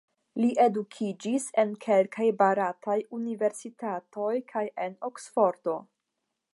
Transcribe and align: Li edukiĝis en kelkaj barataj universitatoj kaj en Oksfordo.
Li 0.43 0.47
edukiĝis 0.61 1.45
en 1.63 1.75
kelkaj 1.83 2.27
barataj 2.41 2.97
universitatoj 3.19 4.33
kaj 4.55 4.67
en 4.89 5.01
Oksfordo. 5.13 5.81